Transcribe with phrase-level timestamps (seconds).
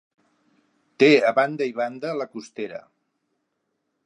[1.03, 2.85] Té a banda i banda la Costera.